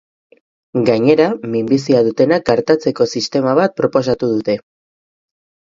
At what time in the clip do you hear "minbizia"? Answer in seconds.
1.57-2.01